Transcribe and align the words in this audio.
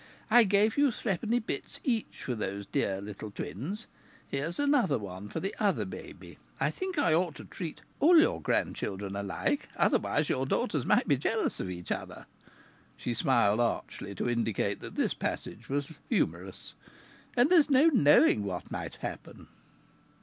I 0.31 0.45
gave 0.45 0.79
you 0.79 0.89
threepenny 0.89 1.37
bits 1.37 1.79
each 1.83 2.23
for 2.23 2.33
those 2.33 2.65
dear 2.65 2.99
little 3.01 3.29
twins. 3.29 3.85
Here's 4.27 4.57
another 4.57 4.97
one 4.97 5.29
for 5.29 5.39
the 5.39 5.53
other 5.59 5.85
baby, 5.85 6.39
I 6.59 6.71
think 6.71 6.97
I 6.97 7.13
ought 7.13 7.35
to 7.35 7.45
treat 7.45 7.81
all 7.99 8.17
your 8.19 8.41
grandchildren 8.41 9.15
alike 9.15 9.69
otherwise 9.77 10.27
your 10.27 10.47
daughters 10.47 10.87
might 10.87 11.07
be 11.07 11.17
jealous 11.17 11.59
of 11.59 11.69
each 11.69 11.91
other" 11.91 12.25
she 12.97 13.13
smiled 13.13 13.59
archly, 13.59 14.15
to 14.15 14.27
indicate 14.27 14.79
that 14.79 14.95
this 14.95 15.13
passage 15.13 15.69
was 15.69 15.93
humorous 16.09 16.73
"and 17.37 17.51
there's 17.51 17.69
no 17.69 17.85
knowing 17.93 18.43
what 18.43 18.71
might 18.71 18.95
happen!" 19.01 19.49